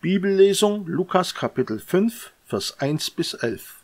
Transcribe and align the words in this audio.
Bibellesung 0.00 0.86
Lukas 0.86 1.34
Kapitel 1.34 1.80
5, 1.80 2.30
Vers 2.46 2.78
1 2.78 3.10
bis 3.10 3.34
11. 3.34 3.78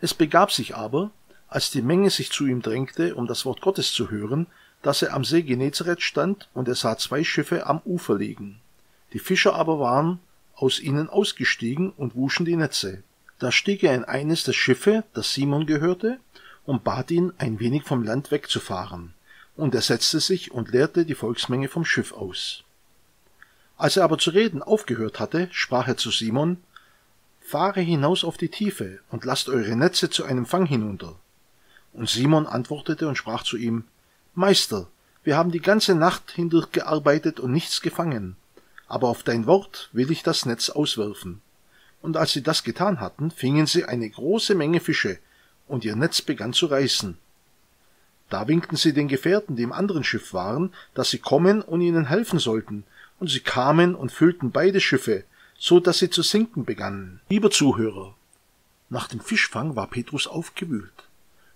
Es 0.00 0.12
begab 0.12 0.50
sich 0.50 0.74
aber, 0.74 1.12
als 1.46 1.70
die 1.70 1.82
Menge 1.82 2.10
sich 2.10 2.32
zu 2.32 2.46
ihm 2.46 2.62
drängte, 2.62 3.14
um 3.14 3.28
das 3.28 3.44
Wort 3.44 3.60
Gottes 3.60 3.92
zu 3.92 4.10
hören, 4.10 4.48
dass 4.82 5.02
er 5.02 5.14
am 5.14 5.24
See 5.24 5.42
Genezareth 5.42 6.02
stand 6.02 6.48
und 6.52 6.66
er 6.66 6.74
sah 6.74 6.98
zwei 6.98 7.22
Schiffe 7.22 7.66
am 7.66 7.80
Ufer 7.84 8.16
liegen. 8.16 8.58
Die 9.12 9.20
Fischer 9.20 9.54
aber 9.54 9.78
waren 9.78 10.18
aus 10.56 10.80
ihnen 10.80 11.08
ausgestiegen 11.08 11.90
und 11.90 12.16
wuschen 12.16 12.44
die 12.44 12.56
Netze. 12.56 13.04
Da 13.38 13.52
stieg 13.52 13.84
er 13.84 13.94
in 13.94 14.04
eines 14.04 14.42
der 14.42 14.52
Schiffe, 14.52 15.04
das 15.14 15.32
Simon 15.32 15.66
gehörte, 15.66 16.18
und 16.66 16.82
bat 16.82 17.12
ihn, 17.12 17.32
ein 17.38 17.60
wenig 17.60 17.84
vom 17.84 18.02
Land 18.02 18.32
wegzufahren. 18.32 19.14
Und 19.54 19.76
er 19.76 19.82
setzte 19.82 20.18
sich 20.18 20.50
und 20.50 20.72
leerte 20.72 21.04
die 21.04 21.14
Volksmenge 21.14 21.68
vom 21.68 21.84
Schiff 21.84 22.12
aus. 22.12 22.64
Als 23.78 23.96
er 23.96 24.02
aber 24.02 24.18
zu 24.18 24.30
reden 24.30 24.60
aufgehört 24.60 25.20
hatte, 25.20 25.48
sprach 25.52 25.86
er 25.86 25.96
zu 25.96 26.10
Simon, 26.10 26.58
Fahre 27.40 27.80
hinaus 27.80 28.24
auf 28.24 28.36
die 28.36 28.50
Tiefe 28.50 28.98
und 29.10 29.24
lasst 29.24 29.48
eure 29.48 29.74
Netze 29.76 30.10
zu 30.10 30.24
einem 30.24 30.44
Fang 30.44 30.66
hinunter. 30.66 31.14
Und 31.92 32.10
Simon 32.10 32.46
antwortete 32.46 33.08
und 33.08 33.16
sprach 33.16 33.44
zu 33.44 33.56
ihm, 33.56 33.84
Meister, 34.34 34.88
wir 35.22 35.36
haben 35.36 35.52
die 35.52 35.60
ganze 35.60 35.94
Nacht 35.94 36.32
hindurch 36.32 36.72
gearbeitet 36.72 37.40
und 37.40 37.52
nichts 37.52 37.80
gefangen, 37.80 38.36
aber 38.88 39.08
auf 39.08 39.22
dein 39.22 39.46
Wort 39.46 39.88
will 39.92 40.10
ich 40.10 40.22
das 40.22 40.44
Netz 40.44 40.70
auswerfen. 40.70 41.40
Und 42.02 42.16
als 42.16 42.32
sie 42.32 42.42
das 42.42 42.64
getan 42.64 43.00
hatten, 43.00 43.30
fingen 43.30 43.66
sie 43.66 43.84
eine 43.84 44.10
große 44.10 44.54
Menge 44.54 44.80
Fische, 44.80 45.18
und 45.66 45.84
ihr 45.84 45.96
Netz 45.96 46.20
begann 46.22 46.52
zu 46.52 46.66
reißen. 46.66 47.16
Da 48.30 48.48
winkten 48.48 48.76
sie 48.76 48.92
den 48.92 49.08
Gefährten, 49.08 49.56
die 49.56 49.62
im 49.62 49.72
anderen 49.72 50.04
Schiff 50.04 50.34
waren, 50.34 50.72
dass 50.94 51.10
sie 51.10 51.18
kommen 51.18 51.62
und 51.62 51.80
ihnen 51.80 52.06
helfen 52.06 52.38
sollten, 52.38 52.84
und 53.18 53.28
sie 53.28 53.40
kamen 53.40 53.94
und 53.94 54.12
füllten 54.12 54.50
beide 54.50 54.80
Schiffe, 54.80 55.24
so 55.58 55.80
dass 55.80 55.98
sie 55.98 56.10
zu 56.10 56.22
sinken 56.22 56.64
begannen. 56.64 57.20
Lieber 57.28 57.50
Zuhörer, 57.50 58.14
nach 58.90 59.08
dem 59.08 59.20
Fischfang 59.20 59.76
war 59.76 59.88
Petrus 59.88 60.26
aufgewühlt. 60.26 61.08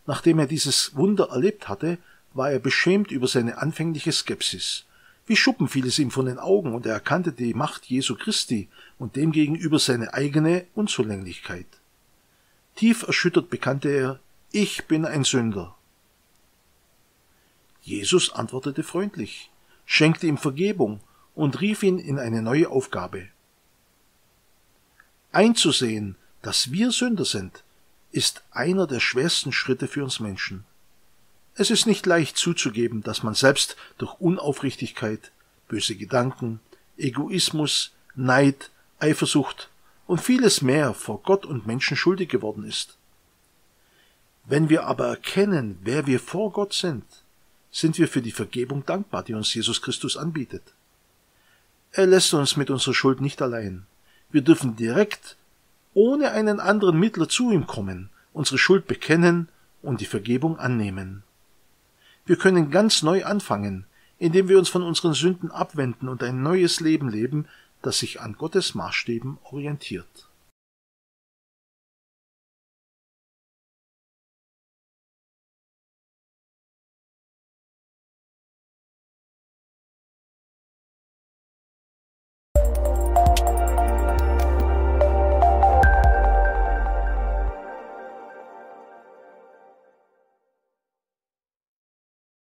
Nachdem 0.07 0.39
er 0.39 0.47
dieses 0.47 0.97
Wunder 0.97 1.29
erlebt 1.31 1.69
hatte, 1.69 1.99
war 2.35 2.51
er 2.51 2.59
beschämt 2.59 3.11
über 3.11 3.29
seine 3.29 3.59
anfängliche 3.59 4.13
Skepsis. 4.13 4.85
Wie 5.27 5.37
Schuppen 5.37 5.69
fiel 5.69 5.87
es 5.87 5.99
ihm 5.99 6.11
von 6.11 6.27
den 6.27 6.39
Augen 6.39 6.75
und 6.75 6.85
er 6.85 6.95
erkannte 6.95 7.33
die 7.33 7.55
Macht 7.55 7.85
Jesu 7.87 8.17
Christi 8.17 8.69
und 8.99 9.15
demgegenüber 9.17 9.79
seine 9.79 10.13
eigene 10.15 10.67
Unzulänglichkeit. 10.75 11.67
Tief 12.75 13.05
erschüttert 13.05 13.49
bekannte 13.49 13.89
er, 13.89 14.21
ich 14.51 14.87
bin 14.87 15.05
ein 15.05 15.25
Sünder. 15.25 15.77
Jesus 17.83 18.33
antwortete 18.33 18.83
freundlich, 18.83 19.51
schenkte 19.87 20.27
ihm 20.27 20.39
Vergebung 20.39 21.01
und 21.35 21.61
rief 21.61 21.83
ihn 21.83 21.99
in 21.99 22.19
eine 22.19 22.43
neue 22.43 22.69
Aufgabe. 22.69 23.29
Einzusehen, 25.33 26.17
dass 26.43 26.73
wir 26.73 26.91
Sünder 26.91 27.25
sind, 27.25 27.63
ist 28.11 28.43
einer 28.51 28.87
der 28.87 29.01
schwersten 29.01 29.53
Schritte 29.53 29.89
für 29.89 30.05
uns 30.05 30.21
Menschen. 30.21 30.65
Es 31.55 31.71
ist 31.71 31.87
nicht 31.87 32.07
leicht 32.07 32.37
zuzugeben, 32.37 33.03
dass 33.03 33.23
man 33.23 33.35
selbst 33.35 33.77
durch 33.99 34.15
Unaufrichtigkeit, 34.21 35.33
böse 35.69 35.97
Gedanken, 35.97 36.61
Egoismus, 36.97 37.93
Neid, 38.15 38.71
Eifersucht 38.99 39.71
und 40.07 40.21
vieles 40.21 40.63
mehr 40.63 40.93
vor 40.95 41.23
Gott 41.23 41.47
und 41.47 41.67
Menschen 41.67 41.97
schuldig 41.97 42.29
geworden 42.29 42.65
ist. 42.65 42.97
Wenn 44.45 44.69
wir 44.69 44.87
aber 44.87 45.09
erkennen, 45.09 45.79
wer 45.83 46.07
wir 46.07 46.21
vor 46.21 46.53
Gott 46.53 46.75
sind, 46.75 47.05
sind 47.71 47.97
wir 47.97 48.09
für 48.09 48.21
die 48.21 48.33
Vergebung 48.33 48.85
dankbar, 48.85 49.23
die 49.23 49.35
uns 49.35 49.55
Jesus 49.55 49.81
Christus 49.81 50.17
anbietet. 50.17 50.63
Er 51.93 52.07
lässt 52.07 52.33
uns 52.33 52.57
mit 52.57 52.71
unserer 52.71 52.95
Schuld 52.95 53.21
nicht 53.21 53.43
allein. 53.43 53.85
Wir 54.31 54.41
dürfen 54.41 54.77
direkt, 54.77 55.37
ohne 55.93 56.31
einen 56.31 56.59
anderen 56.59 56.99
Mittler 56.99 57.29
zu 57.29 57.51
ihm 57.51 57.67
kommen, 57.67 58.09
unsere 58.33 58.57
Schuld 58.57 58.87
bekennen 58.87 59.49
und 59.83 60.01
die 60.01 60.07
Vergebung 60.07 60.59
annehmen. 60.59 61.23
Wir 62.25 62.37
können 62.37 62.71
ganz 62.71 63.03
neu 63.03 63.27
anfangen, 63.27 63.85
indem 64.19 64.49
wir 64.49 64.59
uns 64.59 64.71
von 64.71 64.83
unseren 64.83 65.13
Sünden 65.13 65.51
abwenden 65.51 66.09
und 66.09 66.23
ein 66.23 66.43
neues 66.43 66.81
Leben 66.81 67.11
leben, 67.11 67.47
das 67.83 67.99
sich 67.99 68.23
an 68.23 68.35
Gottes 68.39 68.75
Maßstäben 68.75 69.37
orientiert. 69.43 70.29